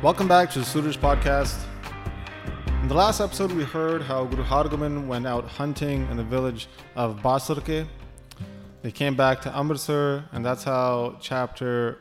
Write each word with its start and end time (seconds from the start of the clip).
Welcome 0.00 0.28
back 0.28 0.52
to 0.52 0.60
the 0.60 0.64
Suraj 0.64 0.96
podcast. 0.96 1.60
In 2.82 2.86
the 2.86 2.94
last 2.94 3.20
episode, 3.20 3.50
we 3.50 3.64
heard 3.64 4.00
how 4.00 4.26
Guru 4.26 4.44
Hargobind 4.44 5.08
went 5.08 5.26
out 5.26 5.44
hunting 5.48 6.08
in 6.08 6.16
the 6.16 6.22
village 6.22 6.68
of 6.94 7.16
Basarke. 7.16 7.84
They 8.82 8.92
came 8.92 9.16
back 9.16 9.40
to 9.42 9.58
Amritsar, 9.58 10.24
and 10.30 10.46
that's 10.46 10.62
how 10.62 11.16
chapter 11.20 11.98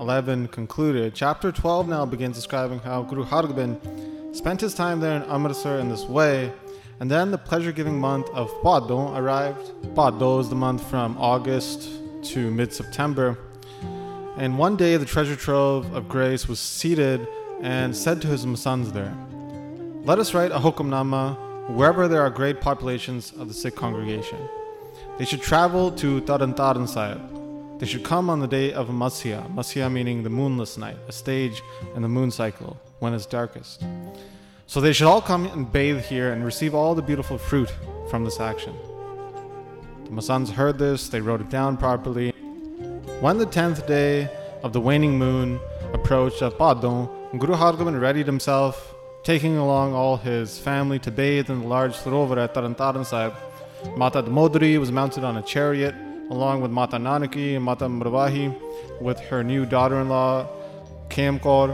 11 0.00 0.48
concluded. 0.48 1.14
Chapter 1.14 1.52
12 1.52 1.86
now 1.86 2.06
begins 2.06 2.34
describing 2.34 2.78
how 2.78 3.02
Guru 3.02 3.26
Hargobind 3.26 4.34
spent 4.34 4.62
his 4.62 4.74
time 4.74 5.00
there 5.00 5.14
in 5.14 5.22
Amritsar 5.30 5.78
in 5.80 5.90
this 5.90 6.04
way, 6.06 6.50
and 6.98 7.10
then 7.10 7.30
the 7.30 7.36
pleasure 7.36 7.72
giving 7.72 8.00
month 8.00 8.26
of 8.30 8.50
Bhadon 8.62 9.18
arrived. 9.18 9.70
Bhadon 9.94 10.40
is 10.40 10.48
the 10.48 10.56
month 10.56 10.82
from 10.88 11.14
August 11.18 11.90
to 12.22 12.50
mid 12.50 12.72
September. 12.72 13.36
And 14.36 14.58
one 14.58 14.76
day 14.76 14.96
the 14.96 15.04
treasure 15.04 15.36
trove 15.36 15.94
of 15.94 16.08
grace 16.08 16.48
was 16.48 16.58
seated 16.58 17.26
and 17.60 17.96
said 17.96 18.20
to 18.22 18.28
his 18.28 18.46
sons 18.60 18.92
there, 18.92 19.16
Let 20.02 20.18
us 20.18 20.34
write 20.34 20.50
a 20.50 20.58
hukamnama 20.58 21.70
wherever 21.70 22.08
there 22.08 22.20
are 22.20 22.30
great 22.30 22.60
populations 22.60 23.32
of 23.32 23.48
the 23.48 23.54
Sikh 23.54 23.76
congregation. 23.76 24.38
They 25.18 25.24
should 25.24 25.40
travel 25.40 25.92
to 25.92 26.20
Tarantaran 26.22 26.88
Sahib. 26.88 27.78
They 27.78 27.86
should 27.86 28.04
come 28.04 28.28
on 28.28 28.40
the 28.40 28.48
day 28.48 28.72
of 28.72 28.88
Masya, 28.88 29.54
Masya 29.54 29.90
meaning 29.90 30.22
the 30.22 30.30
moonless 30.30 30.76
night, 30.76 30.96
a 31.08 31.12
stage 31.12 31.62
in 31.94 32.02
the 32.02 32.08
moon 32.08 32.30
cycle 32.30 32.76
when 32.98 33.14
it's 33.14 33.26
darkest. 33.26 33.84
So 34.66 34.80
they 34.80 34.92
should 34.92 35.06
all 35.06 35.22
come 35.22 35.46
and 35.46 35.70
bathe 35.70 36.02
here 36.02 36.32
and 36.32 36.44
receive 36.44 36.74
all 36.74 36.94
the 36.94 37.02
beautiful 37.02 37.38
fruit 37.38 37.72
from 38.10 38.24
this 38.24 38.40
action. 38.40 38.74
The 40.04 40.10
Masands 40.10 40.50
heard 40.50 40.78
this, 40.78 41.08
they 41.08 41.20
wrote 41.20 41.40
it 41.40 41.50
down 41.50 41.76
properly, 41.76 42.33
when 43.24 43.38
the 43.38 43.46
tenth 43.46 43.86
day 43.86 44.28
of 44.62 44.74
the 44.74 44.80
waning 44.82 45.18
moon 45.18 45.58
approached 45.94 46.42
uh, 46.42 46.48
of 46.48 46.58
Bhadon, 46.58 47.08
Guru 47.38 47.54
Hargobind 47.54 47.98
readied 47.98 48.26
himself, 48.26 48.94
taking 49.22 49.56
along 49.56 49.94
all 49.94 50.18
his 50.18 50.58
family 50.58 50.98
to 50.98 51.10
bathe 51.10 51.48
in 51.48 51.62
the 51.62 51.66
large 51.66 51.94
sarovar 51.94 52.36
at 52.36 52.52
Tarantaran 52.52 53.06
Sahib. 53.06 53.32
Mata 53.96 54.22
Damodari 54.22 54.78
was 54.78 54.92
mounted 54.92 55.24
on 55.24 55.38
a 55.38 55.42
chariot, 55.42 55.94
along 56.28 56.60
with 56.60 56.70
Mata 56.70 56.98
Nanaki 56.98 57.56
and 57.56 57.64
Mata 57.64 57.86
Marvahi, 57.86 58.54
with 59.00 59.18
her 59.20 59.42
new 59.42 59.64
daughter-in-law, 59.64 60.46
Kamkor. 61.08 61.68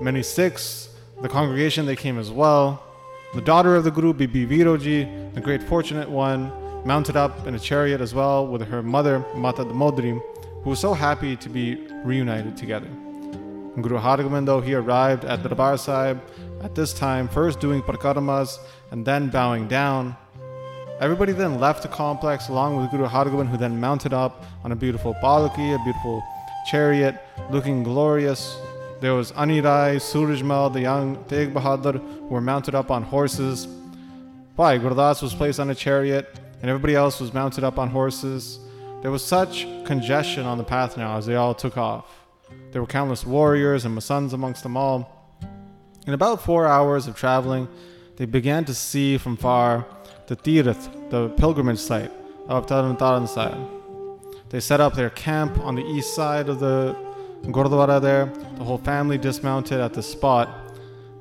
Many 0.00 0.22
Sikhs, 0.22 0.90
the 1.22 1.28
congregation, 1.28 1.86
they 1.86 1.96
came 1.96 2.20
as 2.20 2.30
well. 2.30 2.80
The 3.34 3.40
daughter 3.40 3.74
of 3.74 3.82
the 3.82 3.90
Guru, 3.90 4.12
Bibi 4.12 4.46
Viroji, 4.46 5.34
the 5.34 5.40
great 5.40 5.64
fortunate 5.64 6.08
one, 6.08 6.52
mounted 6.86 7.16
up 7.16 7.48
in 7.48 7.56
a 7.56 7.58
chariot 7.58 8.00
as 8.00 8.14
well 8.14 8.46
with 8.46 8.62
her 8.68 8.80
mother, 8.80 9.24
Mata 9.34 9.64
Damodari, 9.64 10.22
who 10.62 10.70
was 10.70 10.78
so 10.78 10.94
happy 10.94 11.36
to 11.36 11.48
be 11.48 11.86
reunited 12.04 12.56
together. 12.56 12.88
Guru 13.80 13.98
Hargobind, 13.98 14.46
though, 14.46 14.60
he 14.60 14.74
arrived 14.74 15.24
at 15.24 15.42
the 15.42 15.48
Darbar 15.48 15.78
Sahib 15.78 16.20
at 16.62 16.74
this 16.74 16.92
time, 16.92 17.28
first 17.28 17.60
doing 17.60 17.82
parikaramas 17.82 18.58
and 18.90 19.06
then 19.06 19.28
bowing 19.28 19.68
down. 19.68 20.16
Everybody 21.00 21.32
then 21.32 21.60
left 21.60 21.82
the 21.82 21.88
complex 21.88 22.48
along 22.48 22.76
with 22.76 22.90
Guru 22.90 23.06
Hargobind, 23.06 23.48
who 23.48 23.56
then 23.56 23.80
mounted 23.80 24.12
up 24.12 24.44
on 24.64 24.72
a 24.72 24.76
beautiful 24.76 25.14
palaki, 25.22 25.74
a 25.74 25.84
beautiful 25.84 26.22
chariot, 26.68 27.20
looking 27.50 27.84
glorious. 27.84 28.58
There 29.00 29.14
was 29.14 29.30
Anirai, 29.32 29.96
Surajmal, 29.96 30.72
the 30.72 30.80
young 30.80 31.16
Tegh 31.24 31.52
Bahadur, 31.52 32.00
who 32.00 32.26
were 32.26 32.40
mounted 32.40 32.74
up 32.74 32.90
on 32.90 33.04
horses. 33.04 33.66
Bhai 34.56 34.80
Gurdas 34.80 35.22
was 35.22 35.32
placed 35.34 35.60
on 35.60 35.70
a 35.70 35.74
chariot, 35.74 36.40
and 36.60 36.68
everybody 36.68 36.96
else 36.96 37.20
was 37.20 37.32
mounted 37.32 37.62
up 37.62 37.78
on 37.78 37.90
horses. 37.90 38.58
There 39.00 39.12
was 39.12 39.24
such 39.24 39.66
congestion 39.84 40.44
on 40.44 40.58
the 40.58 40.64
path 40.64 40.96
now 40.96 41.16
as 41.16 41.26
they 41.26 41.36
all 41.36 41.54
took 41.54 41.76
off. 41.76 42.26
There 42.72 42.82
were 42.82 42.88
countless 42.88 43.24
warriors 43.24 43.84
and 43.84 43.96
Masands 43.96 44.32
amongst 44.32 44.64
them 44.64 44.76
all. 44.76 45.14
In 46.06 46.14
about 46.14 46.42
four 46.42 46.66
hours 46.66 47.06
of 47.06 47.14
traveling, 47.14 47.68
they 48.16 48.24
began 48.24 48.64
to 48.64 48.74
see 48.74 49.16
from 49.16 49.36
far 49.36 49.86
the 50.26 50.34
Tirath, 50.34 51.10
the 51.10 51.28
pilgrimage 51.30 51.78
site 51.78 52.10
of 52.48 52.66
Taran 52.66 53.28
Sahib. 53.28 53.68
They 54.48 54.58
set 54.58 54.80
up 54.80 54.94
their 54.94 55.10
camp 55.10 55.58
on 55.60 55.76
the 55.76 55.84
east 55.84 56.16
side 56.16 56.48
of 56.48 56.58
the 56.58 56.96
Gurdwara 57.44 58.00
there. 58.00 58.26
The 58.56 58.64
whole 58.64 58.78
family 58.78 59.16
dismounted 59.16 59.80
at 59.80 59.94
the 59.94 60.02
spot. 60.02 60.48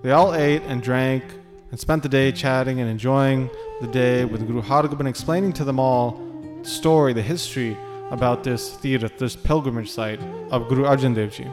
They 0.02 0.12
all 0.12 0.34
ate 0.34 0.64
and 0.64 0.82
drank 0.82 1.24
and 1.70 1.80
spent 1.80 2.02
the 2.02 2.10
day 2.10 2.32
chatting 2.32 2.80
and 2.80 2.90
enjoying 2.90 3.52
the 3.82 3.88
day 3.88 4.26
with 4.26 4.48
Guru 4.48 4.62
Hargobind 4.62 5.08
explaining 5.08 5.54
to 5.54 5.64
them 5.64 5.80
all 5.80 6.27
story, 6.68 7.14
the 7.14 7.22
history 7.22 7.78
about 8.12 8.44
this 8.44 8.76
Tirath, 8.78 9.18
this 9.18 9.36
pilgrimage 9.36 9.90
site 9.90 10.20
of 10.52 10.68
Guru 10.68 10.84
Arjan 10.84 11.16
Dev 11.16 11.32
Ji. 11.32 11.46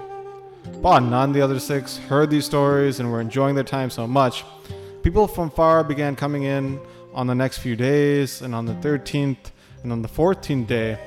None 0.83 1.13
of 1.13 1.35
the 1.35 1.41
other 1.41 1.59
Sikhs 1.59 1.99
heard 1.99 2.31
these 2.31 2.45
stories 2.45 3.01
and 3.01 3.11
were 3.11 3.21
enjoying 3.21 3.55
their 3.55 3.65
time 3.65 3.91
so 3.91 4.07
much. 4.07 4.45
People 5.03 5.27
from 5.27 5.51
far 5.51 5.85
began 5.85 6.17
coming 6.17 6.45
in 6.45 6.81
on 7.13 7.27
the 7.27 7.35
next 7.35 7.59
few 7.59 7.77
days, 7.77 8.43
and 8.43 8.55
on 8.55 8.67
the 8.67 8.75
13th 8.75 9.53
and 9.83 9.93
on 9.93 10.03
the 10.03 10.09
14th 10.09 10.67
day, 10.67 10.99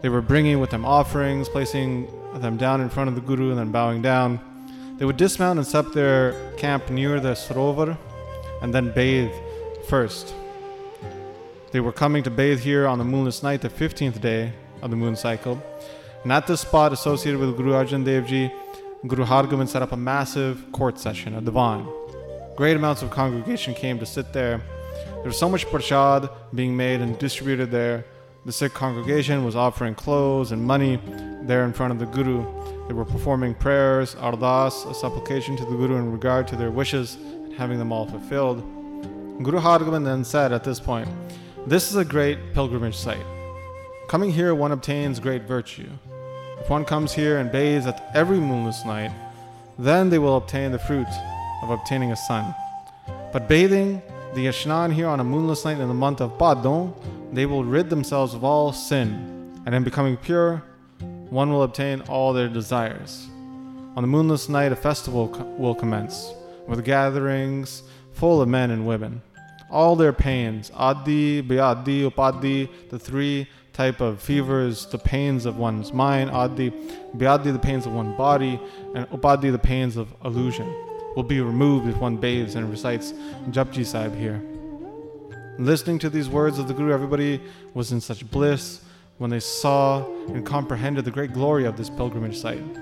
they 0.00 0.08
were 0.08 0.22
bringing 0.22 0.60
with 0.60 0.70
them 0.70 0.84
offerings, 0.84 1.48
placing 1.48 2.08
them 2.40 2.56
down 2.56 2.80
in 2.80 2.88
front 2.88 3.08
of 3.08 3.14
the 3.14 3.20
Guru 3.20 3.50
and 3.50 3.58
then 3.58 3.70
bowing 3.70 4.00
down. 4.00 4.40
They 4.98 5.04
would 5.04 5.16
dismount 5.16 5.58
and 5.58 5.66
set 5.66 5.86
up 5.86 5.92
their 5.92 6.32
camp 6.56 6.90
near 6.90 7.20
the 7.20 7.32
Sarovar 7.32 7.98
and 8.62 8.72
then 8.72 8.92
bathe 8.92 9.32
first. 9.88 10.34
They 11.72 11.80
were 11.80 11.92
coming 11.92 12.22
to 12.24 12.30
bathe 12.30 12.60
here 12.60 12.86
on 12.86 12.98
the 12.98 13.04
moonless 13.04 13.42
night, 13.42 13.62
the 13.62 13.70
15th 13.70 14.20
day 14.20 14.52
of 14.82 14.90
the 14.90 14.96
moon 14.96 15.16
cycle. 15.16 15.58
And 16.22 16.30
at 16.30 16.46
this 16.46 16.60
spot 16.60 16.92
associated 16.92 17.40
with 17.40 17.56
Guru 17.56 17.72
Arjan 17.72 18.04
Dev 18.04 18.26
Ji, 18.26 18.52
Guru 19.06 19.24
Hargobind 19.24 19.68
set 19.68 19.80
up 19.80 19.92
a 19.92 19.96
massive 19.96 20.70
court 20.72 20.98
session, 20.98 21.34
a 21.34 21.40
divan. 21.40 21.88
Great 22.56 22.76
amounts 22.76 23.00
of 23.00 23.10
congregation 23.10 23.72
came 23.72 23.98
to 23.98 24.04
sit 24.04 24.34
there. 24.34 24.60
There 25.14 25.24
was 25.24 25.38
so 25.38 25.48
much 25.48 25.64
prasad 25.64 26.28
being 26.54 26.76
made 26.76 27.00
and 27.00 27.18
distributed 27.18 27.70
there. 27.70 28.04
The 28.44 28.52
Sikh 28.52 28.74
congregation 28.74 29.42
was 29.42 29.56
offering 29.56 29.94
clothes 29.94 30.52
and 30.52 30.62
money 30.62 31.00
there 31.44 31.64
in 31.64 31.72
front 31.72 31.94
of 31.94 31.98
the 31.98 32.06
Guru. 32.06 32.44
They 32.86 32.92
were 32.92 33.06
performing 33.06 33.54
prayers, 33.54 34.14
ardas, 34.16 34.90
a 34.90 34.92
supplication 34.92 35.56
to 35.56 35.64
the 35.64 35.70
Guru 35.70 35.96
in 35.96 36.12
regard 36.12 36.46
to 36.48 36.56
their 36.56 36.70
wishes 36.70 37.14
and 37.14 37.54
having 37.54 37.78
them 37.78 37.92
all 37.92 38.06
fulfilled. 38.06 38.60
Guru 39.42 39.58
Hargobind 39.58 40.04
then 40.04 40.22
said 40.22 40.52
at 40.52 40.64
this 40.64 40.78
point, 40.78 41.08
this 41.66 41.90
is 41.90 41.96
a 41.96 42.04
great 42.04 42.54
pilgrimage 42.54 42.96
site. 42.96 43.24
Coming 44.08 44.32
here, 44.32 44.52
one 44.54 44.72
obtains 44.72 45.20
great 45.20 45.42
virtue. 45.42 45.88
If 46.60 46.68
one 46.68 46.84
comes 46.84 47.12
here 47.12 47.38
and 47.38 47.52
bathes 47.52 47.86
at 47.86 48.10
every 48.14 48.38
moonless 48.38 48.84
night, 48.84 49.12
then 49.78 50.10
they 50.10 50.18
will 50.18 50.36
obtain 50.36 50.72
the 50.72 50.78
fruit 50.80 51.06
of 51.62 51.70
obtaining 51.70 52.10
a 52.10 52.16
son. 52.16 52.52
But 53.32 53.48
bathing 53.48 54.02
the 54.34 54.46
Yashnan 54.46 54.92
here 54.92 55.06
on 55.06 55.20
a 55.20 55.24
moonless 55.24 55.64
night 55.64 55.78
in 55.78 55.86
the 55.86 55.94
month 55.94 56.20
of 56.20 56.36
Bhadon, 56.36 56.94
they 57.32 57.46
will 57.46 57.64
rid 57.64 57.90
themselves 57.90 58.34
of 58.34 58.42
all 58.42 58.72
sin, 58.72 59.62
and 59.64 59.74
in 59.74 59.84
becoming 59.84 60.16
pure, 60.16 60.64
one 61.30 61.50
will 61.50 61.62
obtain 61.62 62.00
all 62.02 62.32
their 62.32 62.48
desires. 62.48 63.28
On 63.94 64.02
the 64.02 64.08
moonless 64.08 64.48
night, 64.48 64.72
a 64.72 64.76
festival 64.76 65.28
will 65.58 65.74
commence, 65.74 66.32
with 66.66 66.84
gatherings 66.84 67.84
full 68.12 68.42
of 68.42 68.48
men 68.48 68.70
and 68.72 68.86
women 68.86 69.22
all 69.72 69.96
their 69.96 70.12
pains, 70.12 70.70
adi, 70.74 71.42
byadi, 71.42 72.08
upadi, 72.08 72.68
the 72.90 72.98
three 72.98 73.48
type 73.72 74.00
of 74.00 74.20
fevers, 74.20 74.86
the 74.86 74.98
pains 74.98 75.46
of 75.46 75.56
one's 75.56 75.92
mind, 75.92 76.30
adi, 76.30 76.70
byadi, 77.16 77.52
the 77.52 77.58
pains 77.58 77.86
of 77.86 77.92
one's 77.92 78.16
body, 78.16 78.60
and 78.94 79.08
upadi, 79.08 79.50
the 79.50 79.58
pains 79.58 79.96
of 79.96 80.14
illusion, 80.24 80.66
will 81.16 81.22
be 81.22 81.40
removed 81.40 81.88
if 81.88 81.96
one 81.96 82.16
bathes 82.16 82.54
and 82.54 82.70
recites 82.70 83.12
Japji 83.50 83.84
Sahib 83.84 84.14
here. 84.14 84.42
Listening 85.58 85.98
to 86.00 86.10
these 86.10 86.28
words 86.28 86.58
of 86.58 86.68
the 86.68 86.74
Guru, 86.74 86.92
everybody 86.92 87.40
was 87.74 87.92
in 87.92 88.00
such 88.00 88.30
bliss 88.30 88.82
when 89.18 89.30
they 89.30 89.40
saw 89.40 90.04
and 90.28 90.44
comprehended 90.44 91.04
the 91.04 91.10
great 91.10 91.32
glory 91.32 91.64
of 91.64 91.76
this 91.76 91.88
pilgrimage 91.88 92.38
site. 92.38 92.74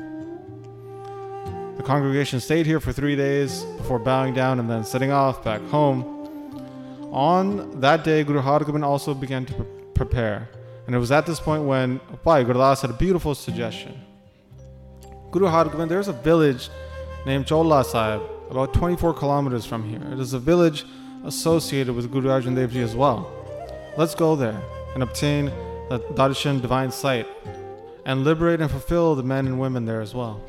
The 1.76 1.82
congregation 1.86 2.40
stayed 2.40 2.66
here 2.66 2.81
for 2.81 2.93
three 2.93 3.16
days 3.16 3.62
before 3.76 3.98
bowing 3.98 4.34
down 4.34 4.58
and 4.60 4.69
then 4.69 4.84
setting 4.84 5.10
off 5.10 5.43
back 5.43 5.60
home. 5.69 6.19
On 7.12 7.80
that 7.80 8.04
day, 8.04 8.22
Guru 8.24 8.40
Hargobind 8.40 8.84
also 8.84 9.14
began 9.14 9.44
to 9.46 9.54
pre- 9.54 9.66
prepare. 9.94 10.48
And 10.86 10.94
it 10.94 10.98
was 10.98 11.10
at 11.12 11.26
this 11.26 11.40
point 11.40 11.64
when 11.64 12.00
Bhai 12.24 12.44
Gurdas 12.44 12.82
had 12.82 12.90
a 12.90 12.94
beautiful 12.94 13.34
suggestion. 13.34 14.00
Guru 15.30 15.46
Hargobind, 15.46 15.88
there's 15.88 16.08
a 16.08 16.12
village 16.12 16.70
named 17.26 17.46
Chola 17.46 17.84
Sahib, 17.84 18.22
about 18.50 18.74
24 18.74 19.14
kilometers 19.14 19.64
from 19.64 19.88
here. 19.88 20.02
It 20.12 20.18
is 20.18 20.32
a 20.32 20.38
village 20.38 20.84
associated 21.24 21.94
with 21.94 22.10
Guru 22.10 22.28
Arjan 22.28 22.56
Dev 22.56 22.72
Ji 22.72 22.80
as 22.80 22.94
well. 22.94 23.30
Let's 23.96 24.14
go 24.14 24.36
there 24.36 24.60
and 24.94 25.02
obtain 25.02 25.46
the 25.88 25.98
Darshan 26.14 26.60
divine 26.60 26.90
sight 26.90 27.26
and 28.06 28.24
liberate 28.24 28.60
and 28.60 28.70
fulfill 28.70 29.14
the 29.14 29.22
men 29.22 29.46
and 29.46 29.60
women 29.60 29.84
there 29.84 30.00
as 30.00 30.14
well. 30.14 30.40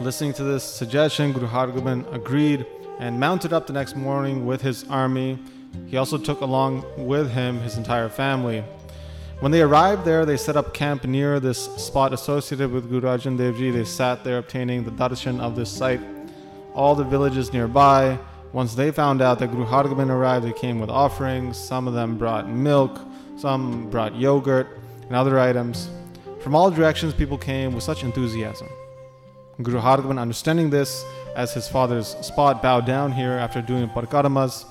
Listening 0.00 0.32
to 0.34 0.42
this 0.42 0.64
suggestion, 0.64 1.32
Guru 1.32 1.46
Hargobind 1.46 2.12
agreed 2.12 2.66
and 2.98 3.20
mounted 3.20 3.52
up 3.52 3.66
the 3.66 3.72
next 3.72 3.96
morning 3.96 4.46
with 4.46 4.62
his 4.62 4.84
army. 4.88 5.38
He 5.86 5.96
also 5.96 6.18
took 6.18 6.40
along 6.40 6.84
with 6.96 7.30
him 7.30 7.60
his 7.60 7.76
entire 7.76 8.08
family. 8.08 8.64
When 9.40 9.52
they 9.52 9.60
arrived 9.60 10.06
there, 10.06 10.24
they 10.24 10.38
set 10.38 10.56
up 10.56 10.72
camp 10.72 11.04
near 11.04 11.38
this 11.40 11.66
spot 11.76 12.14
associated 12.14 12.72
with 12.72 12.88
Guru 12.88 13.06
Arjan 13.06 13.36
Dev 13.36 13.58
Ji. 13.58 13.70
They 13.70 13.84
sat 13.84 14.24
there 14.24 14.38
obtaining 14.38 14.84
the 14.84 14.90
darshan 14.90 15.40
of 15.40 15.54
this 15.54 15.70
site. 15.70 16.00
All 16.74 16.94
the 16.94 17.04
villages 17.04 17.52
nearby, 17.52 18.18
once 18.52 18.74
they 18.74 18.90
found 18.90 19.20
out 19.20 19.38
that 19.40 19.48
Guru 19.48 19.66
Hargobind 19.66 20.08
arrived, 20.08 20.46
they 20.46 20.54
came 20.54 20.80
with 20.80 20.88
offerings. 20.88 21.58
Some 21.58 21.86
of 21.86 21.92
them 21.92 22.16
brought 22.16 22.48
milk, 22.48 22.98
some 23.36 23.90
brought 23.90 24.16
yogurt 24.16 24.78
and 25.02 25.14
other 25.14 25.38
items. 25.38 25.90
From 26.40 26.54
all 26.54 26.70
directions, 26.70 27.12
people 27.12 27.36
came 27.36 27.74
with 27.74 27.84
such 27.84 28.04
enthusiasm. 28.04 28.68
Guru 29.62 29.80
Hargobind, 29.80 30.18
understanding 30.18 30.70
this 30.70 31.04
as 31.36 31.52
his 31.52 31.68
father's 31.68 32.16
spot, 32.26 32.62
bowed 32.62 32.86
down 32.86 33.12
here 33.12 33.32
after 33.32 33.60
doing 33.60 33.88
parikaramas. 33.90 34.64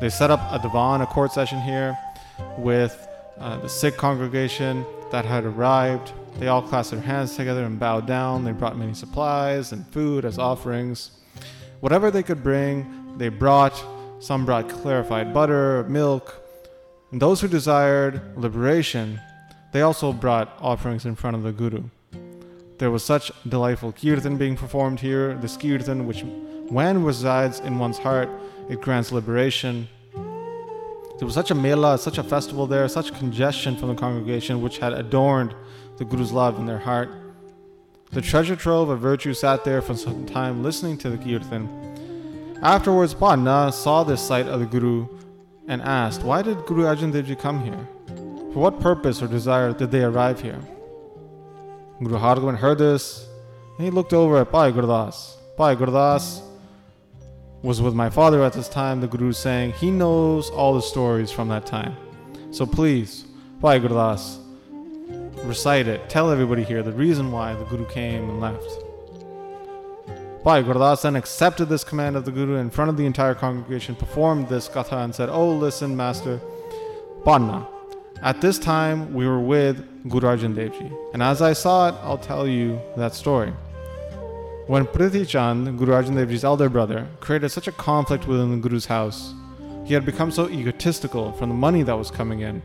They 0.00 0.08
set 0.08 0.30
up 0.30 0.40
a 0.52 0.58
divan, 0.60 1.00
a 1.00 1.06
court 1.06 1.32
session 1.32 1.60
here, 1.60 1.98
with 2.56 3.06
uh, 3.38 3.58
the 3.58 3.68
Sikh 3.68 3.96
congregation 3.96 4.86
that 5.10 5.24
had 5.24 5.44
arrived. 5.44 6.12
They 6.38 6.46
all 6.46 6.62
clasped 6.62 6.92
their 6.92 7.02
hands 7.02 7.34
together 7.34 7.64
and 7.64 7.80
bowed 7.80 8.06
down. 8.06 8.44
They 8.44 8.52
brought 8.52 8.78
many 8.78 8.94
supplies 8.94 9.72
and 9.72 9.86
food 9.88 10.24
as 10.24 10.38
offerings. 10.38 11.10
Whatever 11.80 12.12
they 12.12 12.22
could 12.22 12.44
bring, 12.44 13.18
they 13.18 13.28
brought. 13.28 13.84
Some 14.20 14.46
brought 14.46 14.68
clarified 14.68 15.34
butter, 15.34 15.84
milk. 15.88 16.34
And 17.10 17.20
those 17.20 17.40
who 17.40 17.48
desired 17.48 18.20
liberation, 18.36 19.20
they 19.72 19.82
also 19.82 20.12
brought 20.12 20.56
offerings 20.60 21.04
in 21.06 21.16
front 21.16 21.36
of 21.36 21.42
the 21.42 21.52
Guru. 21.52 21.84
There 22.78 22.92
was 22.92 23.02
such 23.02 23.32
delightful 23.48 23.92
kirtan 23.92 24.36
being 24.36 24.56
performed 24.56 25.00
here, 25.00 25.34
this 25.34 25.56
kirtan 25.56 26.06
which, 26.06 26.22
when 26.68 27.02
resides 27.02 27.58
in 27.58 27.78
one's 27.78 27.98
heart, 27.98 28.28
it 28.68 28.80
grants 28.80 29.10
liberation. 29.10 29.88
There 30.14 31.26
was 31.26 31.34
such 31.34 31.50
a 31.50 31.54
mela, 31.56 31.98
such 31.98 32.18
a 32.18 32.22
festival 32.22 32.68
there, 32.68 32.86
such 32.86 33.12
congestion 33.18 33.76
from 33.76 33.88
the 33.88 33.96
congregation 33.96 34.62
which 34.62 34.78
had 34.78 34.92
adorned 34.92 35.54
the 35.96 36.04
Guru's 36.04 36.30
love 36.30 36.56
in 36.58 36.66
their 36.66 36.78
heart. 36.78 37.10
The 38.12 38.22
treasure 38.22 38.54
trove 38.54 38.90
of 38.90 39.00
virtue 39.00 39.34
sat 39.34 39.64
there 39.64 39.82
for 39.82 39.96
some 39.96 40.24
time 40.24 40.62
listening 40.62 40.98
to 40.98 41.10
the 41.10 41.18
kirtan 41.18 41.68
Afterwards, 42.62 43.14
Panna 43.14 43.72
saw 43.72 44.04
this 44.04 44.20
sight 44.20 44.46
of 44.46 44.60
the 44.60 44.66
Guru 44.66 45.08
and 45.66 45.82
asked, 45.82 46.22
Why 46.22 46.42
did 46.42 46.64
Guru 46.66 46.84
Arjan 46.84 47.12
Dev 47.12 47.26
Ji 47.26 47.34
come 47.34 47.60
here? 47.64 47.88
For 48.52 48.60
what 48.60 48.80
purpose 48.80 49.20
or 49.20 49.26
desire 49.26 49.72
did 49.72 49.90
they 49.90 50.02
arrive 50.02 50.40
here? 50.40 50.60
Guru 52.00 52.18
Hargobind 52.18 52.58
heard 52.58 52.78
this 52.78 53.28
and 53.78 53.84
he 53.84 53.90
looked 53.90 54.12
over 54.12 54.38
at 54.38 54.50
Bhai 54.50 54.72
Gurdas. 54.72 55.36
Bhai 55.56 55.76
Gurdas 55.76 56.42
was 57.62 57.80
with 57.80 57.94
my 57.94 58.10
father 58.10 58.42
at 58.42 58.52
this 58.52 58.68
time, 58.68 59.00
the 59.00 59.06
Guru 59.06 59.32
saying, 59.32 59.72
He 59.72 59.90
knows 59.90 60.50
all 60.50 60.74
the 60.74 60.82
stories 60.82 61.30
from 61.30 61.48
that 61.48 61.66
time. 61.66 61.96
So 62.50 62.66
please, 62.66 63.24
Bhai 63.60 63.80
Gurdas, 63.80 64.38
recite 65.44 65.86
it. 65.86 66.08
Tell 66.08 66.30
everybody 66.30 66.64
here 66.64 66.82
the 66.82 66.92
reason 66.92 67.30
why 67.32 67.54
the 67.54 67.64
Guru 67.64 67.86
came 67.86 68.28
and 68.28 68.40
left. 68.40 68.68
Bhai 70.44 70.62
Gurdas 70.62 71.02
then 71.02 71.16
accepted 71.16 71.68
this 71.68 71.84
command 71.84 72.16
of 72.16 72.24
the 72.24 72.32
Guru 72.32 72.56
in 72.56 72.70
front 72.70 72.90
of 72.90 72.96
the 72.96 73.06
entire 73.06 73.34
congregation, 73.34 73.94
performed 73.94 74.48
this 74.48 74.68
katha, 74.68 75.04
and 75.04 75.14
said, 75.14 75.28
Oh, 75.28 75.52
listen, 75.52 75.96
Master, 75.96 76.40
Panna. 77.24 77.66
At 78.20 78.40
this 78.40 78.58
time, 78.58 79.14
we 79.14 79.26
were 79.28 79.38
with 79.38 79.76
Guru 80.08 80.26
Arjan 80.26 80.54
Ji, 80.54 80.90
and 81.12 81.22
as 81.22 81.40
I 81.40 81.52
saw 81.52 81.88
it, 81.88 81.94
I'll 82.02 82.18
tell 82.18 82.48
you 82.48 82.80
that 82.96 83.14
story. 83.14 83.52
When 84.66 84.86
Prithi 84.86 85.26
Chand, 85.26 85.78
Guru 85.78 85.92
Arjan 85.92 86.28
Ji's 86.28 86.44
elder 86.44 86.68
brother, 86.68 87.06
created 87.20 87.50
such 87.50 87.68
a 87.68 87.72
conflict 87.72 88.26
within 88.26 88.50
the 88.50 88.68
Guru's 88.68 88.86
house, 88.86 89.34
he 89.84 89.94
had 89.94 90.04
become 90.04 90.32
so 90.32 90.48
egotistical 90.48 91.32
from 91.32 91.48
the 91.48 91.54
money 91.54 91.84
that 91.84 91.96
was 91.96 92.10
coming 92.10 92.40
in. 92.40 92.60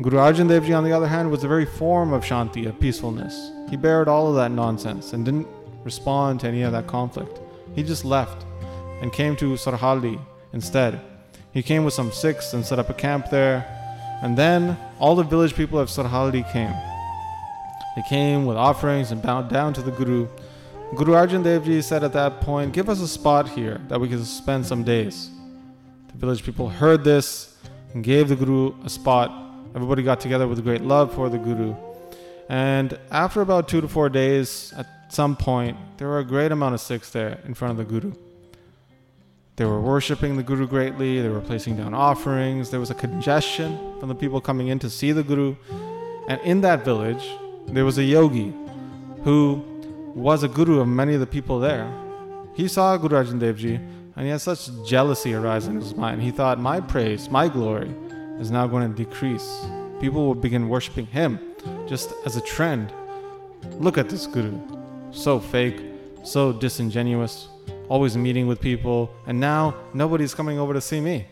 Guru 0.00 0.16
Arjan 0.16 0.48
Ji, 0.64 0.72
on 0.72 0.84
the 0.84 0.92
other 0.92 1.06
hand, 1.06 1.30
was 1.30 1.42
the 1.42 1.48
very 1.48 1.66
form 1.66 2.14
of 2.14 2.24
Shanti, 2.24 2.66
of 2.66 2.80
peacefulness. 2.80 3.52
He 3.68 3.76
bared 3.76 4.08
all 4.08 4.28
of 4.28 4.36
that 4.36 4.52
nonsense 4.52 5.12
and 5.12 5.22
didn't 5.22 5.46
respond 5.84 6.40
to 6.40 6.48
any 6.48 6.62
of 6.62 6.72
that 6.72 6.86
conflict. 6.86 7.40
He 7.74 7.82
just 7.82 8.06
left 8.06 8.46
and 9.02 9.12
came 9.12 9.36
to 9.36 9.52
Sarhali 9.52 10.18
instead. 10.54 10.98
He 11.52 11.62
came 11.62 11.84
with 11.84 11.92
some 11.92 12.10
Sikhs 12.10 12.54
and 12.54 12.64
set 12.64 12.78
up 12.78 12.88
a 12.88 12.94
camp 12.94 13.28
there. 13.28 13.81
And 14.22 14.38
then 14.38 14.78
all 15.00 15.16
the 15.16 15.24
village 15.24 15.54
people 15.54 15.78
of 15.78 15.88
Sarhali 15.88 16.50
came. 16.52 16.72
They 17.96 18.02
came 18.08 18.46
with 18.46 18.56
offerings 18.56 19.10
and 19.10 19.20
bowed 19.20 19.50
down 19.50 19.74
to 19.74 19.82
the 19.82 19.90
Guru. 19.90 20.28
Guru 20.96 21.12
Arjan 21.12 21.42
Dev 21.42 21.64
Ji 21.64 21.82
said 21.82 22.04
at 22.04 22.12
that 22.12 22.40
point, 22.40 22.72
Give 22.72 22.88
us 22.88 23.00
a 23.00 23.08
spot 23.08 23.48
here 23.48 23.80
that 23.88 24.00
we 24.00 24.08
can 24.08 24.24
spend 24.24 24.64
some 24.64 24.84
days. 24.84 25.30
The 26.12 26.18
village 26.18 26.44
people 26.44 26.68
heard 26.68 27.02
this 27.04 27.56
and 27.94 28.04
gave 28.04 28.28
the 28.28 28.36
Guru 28.36 28.74
a 28.84 28.88
spot. 28.88 29.30
Everybody 29.74 30.02
got 30.02 30.20
together 30.20 30.46
with 30.46 30.62
great 30.62 30.82
love 30.82 31.12
for 31.12 31.28
the 31.28 31.38
Guru. 31.38 31.74
And 32.48 32.98
after 33.10 33.40
about 33.40 33.68
two 33.68 33.80
to 33.80 33.88
four 33.88 34.08
days, 34.08 34.72
at 34.76 34.86
some 35.08 35.36
point, 35.36 35.76
there 35.96 36.08
were 36.08 36.20
a 36.20 36.24
great 36.24 36.52
amount 36.52 36.74
of 36.74 36.80
Sikhs 36.80 37.10
there 37.10 37.40
in 37.44 37.54
front 37.54 37.72
of 37.72 37.76
the 37.78 37.84
Guru. 37.84 38.12
They 39.56 39.64
were 39.64 39.80
worshipping 39.80 40.36
the 40.36 40.42
Guru 40.42 40.66
greatly, 40.66 41.20
they 41.20 41.28
were 41.28 41.40
placing 41.40 41.76
down 41.76 41.92
offerings, 41.94 42.70
there 42.70 42.80
was 42.80 42.90
a 42.90 42.94
congestion 42.94 43.78
from 44.00 44.08
the 44.08 44.14
people 44.14 44.40
coming 44.40 44.68
in 44.68 44.78
to 44.78 44.88
see 44.88 45.12
the 45.12 45.22
Guru. 45.22 45.56
And 46.28 46.40
in 46.42 46.62
that 46.62 46.84
village, 46.84 47.24
there 47.66 47.84
was 47.84 47.98
a 47.98 48.04
yogi 48.04 48.52
who 49.24 49.62
was 50.14 50.42
a 50.42 50.48
guru 50.48 50.80
of 50.80 50.88
many 50.88 51.14
of 51.14 51.20
the 51.20 51.26
people 51.26 51.58
there. 51.58 51.90
He 52.54 52.68
saw 52.68 52.96
Guru 52.96 53.16
Arjan 53.16 53.40
and 54.14 54.24
he 54.24 54.30
had 54.30 54.40
such 54.40 54.68
jealousy 54.86 55.34
arise 55.34 55.66
in 55.66 55.76
his 55.76 55.94
mind. 55.94 56.22
He 56.22 56.30
thought, 56.30 56.58
My 56.58 56.80
praise, 56.80 57.30
my 57.30 57.48
glory 57.48 57.94
is 58.38 58.50
now 58.50 58.66
going 58.66 58.90
to 58.90 59.04
decrease. 59.04 59.64
People 60.00 60.26
will 60.26 60.34
begin 60.34 60.68
worshipping 60.68 61.06
him 61.06 61.38
just 61.86 62.12
as 62.26 62.36
a 62.36 62.40
trend. 62.42 62.92
Look 63.78 63.96
at 63.96 64.08
this 64.08 64.26
Guru 64.26 64.58
so 65.12 65.38
fake, 65.38 65.80
so 66.24 66.52
disingenuous, 66.52 67.48
always 67.92 68.16
meeting 68.16 68.46
with 68.46 68.58
people, 68.58 69.14
and 69.26 69.38
now 69.38 69.74
nobody's 69.92 70.32
coming 70.32 70.58
over 70.58 70.72
to 70.72 70.80
see 70.80 70.98
me. 70.98 71.26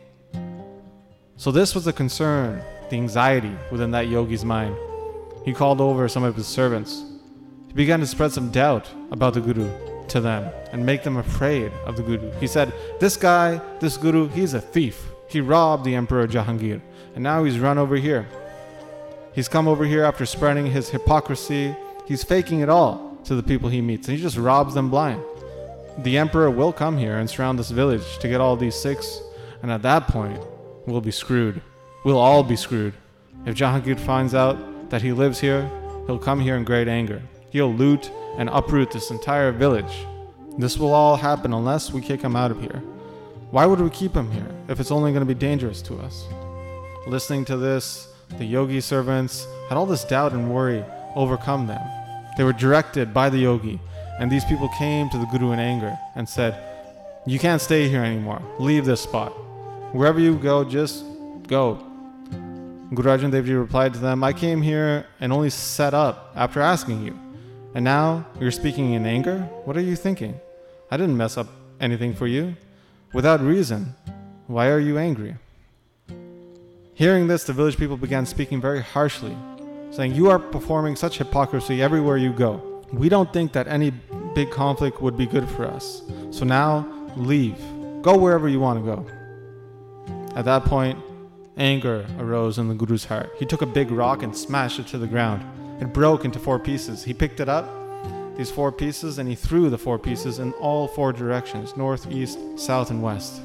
So, 1.39 1.51
this 1.51 1.75
was 1.75 1.87
the 1.87 1.93
concern, 1.95 2.63
the 2.91 2.97
anxiety 2.97 3.57
within 3.73 3.91
that 3.93 4.09
yogi's 4.09 4.45
mind. 4.45 4.77
He 5.43 5.55
called 5.55 5.81
over 5.81 6.07
some 6.07 6.23
of 6.23 6.37
his 6.37 6.47
servants. 6.47 7.03
He 7.69 7.73
began 7.73 7.99
to 8.01 8.07
spread 8.07 8.33
some 8.33 8.51
doubt 8.51 8.91
about 9.11 9.33
the 9.33 9.41
Guru 9.41 9.71
to 10.09 10.21
them 10.21 10.53
and 10.71 10.85
make 10.85 11.03
them 11.03 11.17
afraid 11.17 11.73
of 11.87 11.97
the 11.97 12.03
Guru. 12.03 12.31
He 12.33 12.47
said, 12.47 12.75
This 12.99 13.17
guy, 13.17 13.59
this 13.79 13.97
Guru, 13.97 14.29
he's 14.29 14.53
a 14.53 14.61
thief. 14.61 15.03
He 15.31 15.41
robbed 15.41 15.87
the 15.87 15.95
Emperor 15.95 16.29
Jahangir, 16.29 16.83
and 17.15 17.25
now 17.25 17.43
he's 17.43 17.59
run 17.59 17.79
over 17.79 17.97
here. 17.97 18.29
He's 19.33 19.49
come 19.49 19.67
over 19.67 19.87
here 19.87 20.05
after 20.05 20.27
spreading 20.27 20.67
his 20.67 20.91
hypocrisy. 20.91 21.75
He's 22.07 22.23
faking 22.23 22.61
it 22.61 22.69
all 22.69 23.17
to 23.25 23.35
the 23.35 23.43
people 23.43 23.71
he 23.71 23.81
meets, 23.81 24.09
and 24.09 24.19
he 24.19 24.23
just 24.23 24.37
robs 24.37 24.75
them 24.75 24.91
blind. 24.91 25.23
The 26.03 26.17
emperor 26.17 26.51
will 26.51 26.73
come 26.73 26.97
here 26.97 27.19
and 27.19 27.29
surround 27.29 27.59
this 27.59 27.71
village 27.71 28.19
to 28.21 28.29
get 28.29 28.41
all 28.41 28.57
these 28.57 28.75
Sikhs, 28.75 29.21
and 29.63 29.71
at 29.71 29.83
that 29.83 30.09
point, 30.09 30.43
we'll 30.87 31.03
be 31.03 31.11
screwed. 31.11 31.61
We'll 32.07 32.19
all 32.19 32.43
be 32.43 32.57
screwed. 32.57 32.95
If 33.45 33.55
Jahangir 33.55 34.01
finds 34.01 34.35
out 34.35 34.89
that 34.89 35.03
he 35.03 35.13
lives 35.13 35.41
here, 35.41 35.71
he'll 36.07 36.19
come 36.19 36.41
here 36.41 36.57
in 36.57 36.65
great 36.65 36.89
anger. 36.89 37.21
He'll 37.51 37.75
loot 37.75 38.11
and 38.39 38.49
uproot 38.49 38.91
this 38.91 39.11
entire 39.11 39.53
village. 39.53 40.07
This 40.57 40.79
will 40.79 40.95
all 40.95 41.17
happen 41.17 41.53
unless 41.53 41.93
we 41.93 42.01
kick 42.01 42.23
him 42.23 42.35
out 42.35 42.51
of 42.51 42.63
here. 42.63 42.83
Why 43.51 43.67
would 43.67 43.81
we 43.81 43.91
keep 43.91 44.15
him 44.15 44.31
here 44.31 44.49
if 44.69 44.81
it's 44.81 44.91
only 44.91 45.11
going 45.11 45.27
to 45.27 45.35
be 45.35 45.39
dangerous 45.39 45.83
to 45.83 45.99
us? 45.99 46.25
Listening 47.07 47.45
to 47.45 47.59
this, 47.59 48.09
the 48.39 48.45
yogi 48.47 48.81
servants 48.81 49.47
had 49.69 49.77
all 49.77 49.87
this 49.87 50.05
doubt 50.05 50.33
and 50.33 50.51
worry 50.51 50.83
overcome 51.15 51.67
them. 51.67 51.83
They 52.39 52.45
were 52.45 52.55
directed 52.55 53.13
by 53.13 53.29
the 53.29 53.39
yogi, 53.39 53.81
and 54.21 54.31
these 54.31 54.45
people 54.45 54.69
came 54.69 55.11
to 55.11 55.19
the 55.19 55.25
Guru 55.27 55.51
in 55.51 55.59
anger 55.59 55.99
and 56.15 56.29
said, 56.29 56.55
You 57.27 57.39
can't 57.39 57.61
stay 57.61 57.89
here 57.89 58.05
anymore. 58.05 58.41
Leave 58.61 58.85
this 58.85 59.01
spot. 59.01 59.31
Wherever 59.93 60.21
you 60.21 60.37
go, 60.37 60.63
just 60.63 61.05
go. 61.49 61.75
Guru 62.95 63.11
Arjan 63.11 63.33
Dev 63.33 63.47
Ji 63.47 63.55
replied 63.55 63.95
to 63.95 63.99
them, 63.99 64.23
I 64.23 64.33
came 64.33 64.63
here 64.63 65.07
and 65.21 65.33
only 65.33 65.51
set 65.51 65.95
up 65.95 66.33
after 66.37 66.61
asking 66.61 67.05
you. 67.05 67.19
And 67.75 67.85
now 67.85 68.27
you're 68.41 68.51
speaking 68.51 68.93
in 68.93 69.07
anger? 69.07 69.41
What 69.65 69.77
are 69.77 69.81
you 69.81 69.97
thinking? 69.97 70.39
I 70.91 70.97
didn't 70.97 71.17
mess 71.17 71.37
up 71.37 71.49
anything 71.81 72.15
for 72.15 72.27
you. 72.27 72.55
Without 73.13 73.41
reason, 73.41 73.95
why 74.47 74.69
are 74.69 74.81
you 74.81 74.99
angry? 74.99 75.37
Hearing 76.95 77.27
this, 77.27 77.45
the 77.45 77.53
village 77.53 77.79
people 77.79 77.97
began 77.97 78.27
speaking 78.27 78.61
very 78.61 78.83
harshly 78.83 79.37
saying, 79.91 80.15
You 80.15 80.31
are 80.31 80.39
performing 80.39 80.97
such 80.97 81.19
hypocrisy 81.19 81.83
everywhere 81.83 82.17
you 82.17 82.33
go. 82.33 82.83
We 82.93 83.09
don't 83.09 83.33
think 83.33 83.53
that 83.53 83.69
any 83.69 83.93
big 84.35 84.51
conflict 84.51 85.01
would 85.03 85.17
be 85.17 85.27
good 85.27 85.49
for 85.49 85.67
us. 85.67 86.03
So 86.31 86.45
now, 86.45 86.87
leave. 87.17 87.59
Go 88.03 88.17
wherever 88.17 88.49
you 88.49 88.61
want 88.61 88.79
to 88.79 88.85
go. 88.85 89.07
At 90.37 90.45
that 90.45 90.65
point, 90.65 90.99
anger 91.57 92.07
arose 92.19 92.59
in 92.59 92.69
the 92.69 92.75
Guru's 92.75 93.05
heart. 93.05 93.31
He 93.39 93.45
took 93.45 93.63
a 93.63 93.67
big 93.67 93.91
rock 93.91 94.23
and 94.23 94.37
smashed 94.37 94.79
it 94.79 94.87
to 94.89 94.99
the 94.99 95.07
ground. 95.07 95.45
It 95.83 95.93
broke 95.93 96.25
into 96.25 96.39
four 96.39 96.59
pieces. 96.59 97.05
He 97.05 97.15
picked 97.15 97.41
it 97.41 97.49
up, 97.49 97.69
these 98.37 98.51
four 98.51 98.73
pieces, 98.73 99.19
and 99.19 99.29
he 99.29 99.35
threw 99.35 99.71
the 99.71 99.79
four 99.79 99.99
pieces 99.99 100.39
in 100.39 100.53
all 100.55 100.89
four 100.89 101.13
directions 101.13 101.77
north, 101.77 102.11
east, 102.11 102.39
south, 102.57 102.91
and 102.91 103.03
west. 103.03 103.43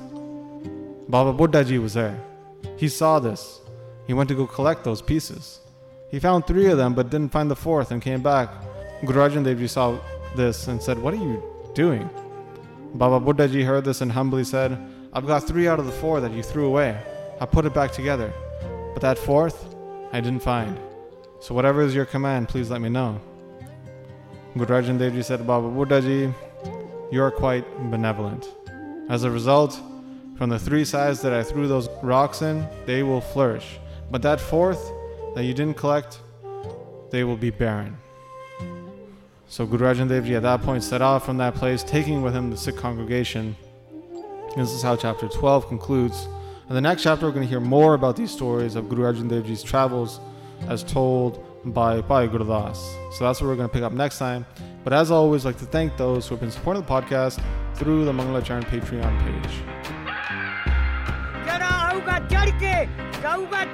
Baba 1.10 1.34
Buddha 1.34 1.64
Ji 1.64 1.80
was 1.80 1.94
there. 1.94 2.20
He 2.78 2.88
saw 2.88 3.20
this. 3.20 3.62
He 4.08 4.14
went 4.14 4.30
to 4.30 4.36
go 4.36 4.48
collect 4.48 4.84
those 4.84 5.02
pieces. 5.02 5.60
He 6.10 6.20
found 6.20 6.46
three 6.46 6.68
of 6.68 6.78
them 6.78 6.94
but 6.94 7.10
didn't 7.10 7.32
find 7.32 7.50
the 7.50 7.56
fourth 7.56 7.92
and 7.92 8.02
came 8.02 8.22
back. 8.22 8.50
Guru 9.06 9.20
Arjan 9.20 9.44
Dev 9.44 9.70
saw 9.70 10.00
this 10.36 10.68
and 10.68 10.82
said, 10.82 10.98
What 10.98 11.14
are 11.14 11.18
you 11.18 11.42
doing? 11.74 12.10
Baba 12.94 13.20
Buddha 13.20 13.48
Ji 13.48 13.64
heard 13.64 13.86
this 13.86 14.02
and 14.02 14.12
humbly 14.12 14.44
said, 14.44 14.78
I've 15.14 15.28
got 15.28 15.48
three 15.48 15.68
out 15.68 15.80
of 15.80 15.86
the 15.86 15.92
four 15.92 16.22
that 16.22 16.32
you 16.32 16.44
threw 16.44 16.66
away. 16.66 17.00
I 17.40 17.46
put 17.46 17.66
it 17.66 17.74
back 17.74 17.92
together. 17.92 18.34
But 18.94 19.02
that 19.02 19.18
fourth, 19.18 19.76
I 20.14 20.22
didn't 20.22 20.42
find. 20.42 20.80
So 21.40 21.54
whatever 21.54 21.82
is 21.82 21.94
your 21.94 22.06
command, 22.06 22.50
please 22.50 22.70
let 22.70 22.82
me 22.82 22.90
know. 22.90 23.20
Guru 24.58 24.82
Arjan 24.82 24.98
Dev 24.98 25.26
said, 25.26 25.46
Baba 25.46 25.70
Buddha 25.70 26.02
Ji, 26.02 26.34
you 27.12 27.22
are 27.22 27.32
quite 27.32 27.66
benevolent. 27.92 28.48
As 29.10 29.24
a 29.24 29.32
result, 29.32 29.80
from 30.38 30.50
the 30.50 30.60
three 30.60 30.86
sides 30.86 31.22
that 31.22 31.34
I 31.34 31.44
threw 31.44 31.68
those 31.68 31.90
rocks 32.02 32.42
in, 32.42 32.68
they 32.86 33.04
will 33.04 33.22
flourish. 33.22 33.80
But 34.12 34.22
that 34.22 34.40
fourth 34.40 34.92
that 35.36 35.44
you 35.44 35.54
didn't 35.54 35.78
collect, 35.78 36.20
they 37.12 37.24
will 37.24 37.38
be 37.38 37.50
barren. 37.50 37.98
So 39.48 39.66
Guru 39.66 39.94
Arjan 39.94 40.10
Dev 40.10 40.26
Ji 40.26 40.36
at 40.36 40.44
that 40.44 40.62
point 40.62 40.84
set 40.84 41.02
off 41.02 41.26
from 41.26 41.38
that 41.38 41.56
place, 41.56 41.84
taking 41.84 42.22
with 42.22 42.34
him 42.34 42.50
the 42.50 42.58
Sikh 42.58 42.76
congregation. 42.76 43.56
This 44.56 44.72
is 44.72 44.82
how 44.82 44.96
chapter 44.96 45.28
12 45.28 45.68
concludes. 45.68 46.28
In 46.68 46.76
the 46.76 46.82
next 46.82 47.04
chapter, 47.04 47.26
we're 47.26 47.32
going 47.32 47.46
to 47.46 47.50
hear 47.50 47.60
more 47.60 47.94
about 47.94 48.16
these 48.16 48.32
stories 48.32 48.76
of 48.76 48.90
Guru 48.90 49.04
Arjan 49.04 49.30
Dev 49.30 49.46
Ji's 49.46 49.62
travels 49.62 50.20
as 50.68 50.84
told 50.84 51.46
by, 51.66 52.02
Bhai 52.02 52.28
Gurdas. 52.28 52.78
So 53.14 53.26
that's 53.26 53.42
what 53.42 53.48
we're 53.48 53.56
going 53.56 53.70
to 53.70 53.74
pick 53.74 53.84
up 53.84 53.94
next 53.94 54.18
time. 54.18 54.46
But 54.84 54.94
as 54.94 55.12
always, 55.12 55.46
I'd 55.46 55.50
like 55.50 55.58
to 55.60 55.66
thank 55.66 55.98
those 55.98 56.28
who 56.28 56.36
have 56.36 56.42
been 56.42 56.52
supporting 56.52 56.84
the 56.84 56.90
podcast 56.90 57.44
through 57.76 58.06
the 58.06 58.12
Mangalacharan 58.12 58.64
Patreon 58.66 59.20
page. 59.24 59.62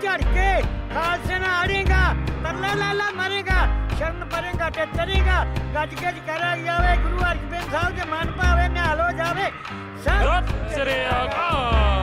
चढ़ 0.01 0.25
के 0.36 0.51
मरेगा 3.16 3.81
ਸ਼ਰਨ 4.01 4.24
ਪਰੇਗਾ 4.25 4.70
ਤੇ 4.70 4.86
ਤਰੀਗਾ। 4.98 5.43
ਗੱਜ 5.75 5.93
ਗੱਜ 5.96 6.17
ਕਰਿਆ 6.27 6.55
ਜਾਵੇ 6.58 6.96
ਗੁਰੂ 7.03 7.20
ਅਰਜਨ 7.22 7.70
ਸਾਹਿਬ 7.72 7.96
ਦੇ 7.96 8.05
ਮਨ 8.12 8.31
ਭਾਵੇ, 8.31 8.67
ਨਿਹਾਲ 8.70 9.01
ਹੋ 9.01 9.12
ਜਾਵੇ। 9.17 9.46
ਸਤਿ 10.03 10.74
ਸ੍ਰੀ 10.74 11.01
ਅਕਾਲ। 11.10 12.00